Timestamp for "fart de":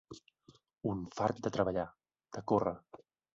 1.17-1.51